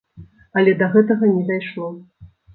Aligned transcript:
Але 0.61 0.73
да 0.79 0.87
гэтага 0.95 1.31
не 1.35 1.45
дайшло. 1.51 1.93